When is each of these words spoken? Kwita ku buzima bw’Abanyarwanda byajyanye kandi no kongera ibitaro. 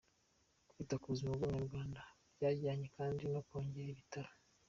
Kwita 0.69 0.95
ku 1.01 1.05
buzima 1.13 1.31
bw’Abanyarwanda 1.37 2.01
byajyanye 2.35 2.87
kandi 2.97 3.23
no 3.33 3.41
kongera 3.47 3.89
ibitaro. 3.91 4.31